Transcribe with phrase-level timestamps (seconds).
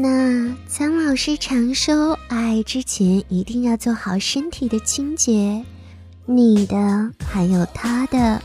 [0.00, 5.64] 那苍老师常说，爱之前一定要做好身体的清洁，
[6.24, 8.40] 你的还有他的。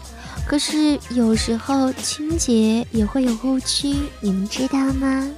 [0.48, 5.30] 可是有时候清洁也会有误区，你们知道吗？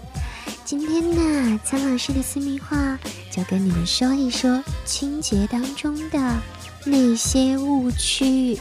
[0.63, 2.97] 今天呢，苍老师的私密话
[3.29, 6.37] 就跟你们说一说清洁当中的
[6.85, 8.57] 那些误区。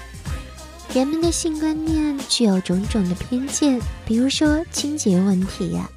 [0.92, 5.88] 人们的性观念具有种种的偏见，比如说清洁问题呀。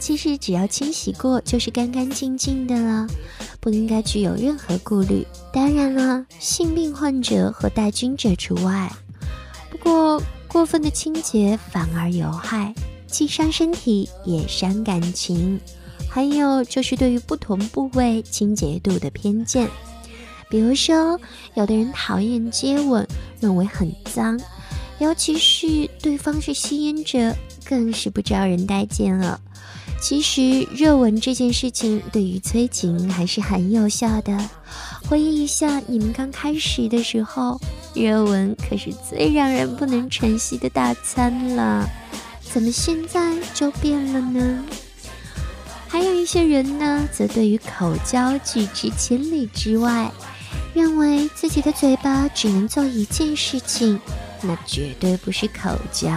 [0.00, 3.06] 其实只要清洗过就是干干净净的了，
[3.60, 5.24] 不应该具有任何顾虑。
[5.52, 8.90] 当然了，性病患者和带菌者除外。
[9.70, 12.74] 不过过分的清洁反而有害，
[13.06, 15.60] 既伤身体也伤感情。
[16.08, 19.68] 还有就是对于不同部位清洁度的偏见，
[20.48, 21.20] 比如说
[21.54, 23.06] 有的人讨厌接吻，
[23.38, 24.40] 认为很脏，
[24.98, 29.40] 尤其是对方是吸烟者，更是不招人待见了。
[30.00, 34.50] 其实热吻这件事情对于催情还是很有效的。
[35.08, 37.60] 回忆一下你们刚开始的时候，
[37.94, 41.86] 热吻可是最让人不能喘息的大餐了。
[42.40, 44.64] 怎么现在就变了呢？
[45.86, 50.10] 还有一些人呢，则对于口交拒之千里之外，
[50.72, 54.00] 认为自己的嘴巴只能做一件事情，
[54.40, 56.10] 那绝对不是口交。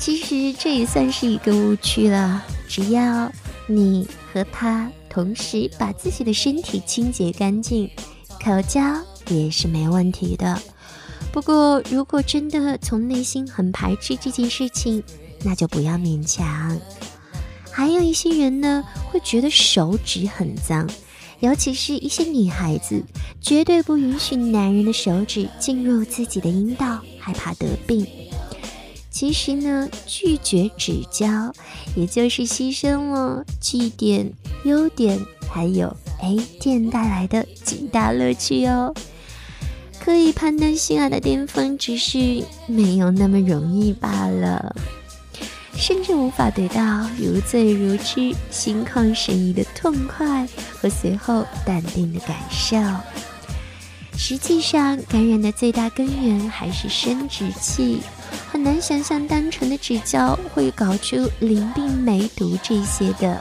[0.00, 2.42] 其实这也算是一个误区了。
[2.66, 3.30] 只要
[3.66, 7.88] 你和他同时把自己的身体清洁干净，
[8.42, 8.80] 口交
[9.28, 10.58] 也是没问题的。
[11.30, 15.02] 不过，如果真的从内心很排斥这件事情，
[15.44, 16.80] 那就不要勉强。
[17.70, 20.88] 还有一些人呢，会觉得手指很脏，
[21.40, 23.04] 尤其是一些女孩子，
[23.40, 28.06] 绝对不允许男人的手指进入自己的阴道，害怕得病。
[29.10, 31.52] 其实呢，拒绝指交，
[31.96, 34.32] 也就是牺牲了 G 点、
[34.64, 38.94] 优点还有 A 店带来的极大乐趣哦。
[39.98, 44.74] 可以攀登性爱的巅峰，只是没有那么容易罢了，
[45.74, 52.78] 甚至无法得到如醉如痴、心旷神怡的痛快和随后淡定的感受。
[54.16, 57.98] 实际上，感染的最大根源还是生殖器。
[58.50, 63.40] 很难想象单纯的指教会搞出淋病、梅毒这些的，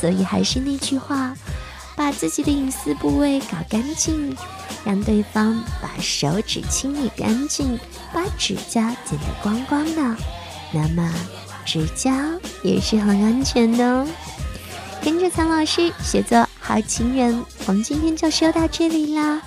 [0.00, 1.34] 所以还是那句话，
[1.96, 4.36] 把自己的隐私部位搞干净，
[4.84, 7.78] 让对方把手指清理干净，
[8.12, 10.16] 把指甲剪得光光的，
[10.72, 11.12] 那么
[11.64, 12.10] 指交
[12.62, 14.06] 也是很安全的哦。
[15.02, 19.42] 跟着苍老师学做好情人，我们今天就说到这里啦。